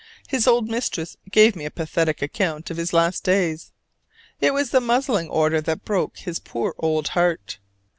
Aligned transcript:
His 0.27 0.47
old 0.47 0.67
mistress 0.67 1.15
gave 1.29 1.55
me 1.55 1.63
a 1.63 1.69
pathetic 1.69 2.23
account 2.23 2.71
of 2.71 2.77
his 2.77 2.91
last 2.91 3.23
days. 3.23 3.71
It 4.39 4.51
was 4.51 4.71
the 4.71 4.81
muzzling 4.81 5.29
order 5.29 5.61
that 5.61 5.85
broke 5.85 6.17
his 6.17 6.39
poor 6.39 6.73
old 6.79 7.09
heart. 7.09 7.59